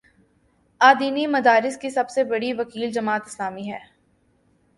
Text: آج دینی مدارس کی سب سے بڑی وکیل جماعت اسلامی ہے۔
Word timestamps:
آج 0.81 0.95
دینی 0.99 1.25
مدارس 1.27 1.77
کی 1.77 1.89
سب 1.89 2.09
سے 2.09 2.23
بڑی 2.23 2.51
وکیل 2.53 2.91
جماعت 2.91 3.21
اسلامی 3.25 3.71
ہے۔ 3.71 3.79